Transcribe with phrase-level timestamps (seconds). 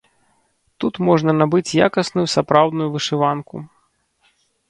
[0.83, 3.55] Тут можна набыць якасную сапраўдную вышыванку.